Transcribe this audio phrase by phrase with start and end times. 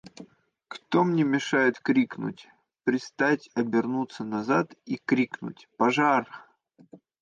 [0.67, 2.49] Кто мне мешает крикнуть,—
[2.85, 6.27] привстать, обернуться назад и крикнуть:— Пожар!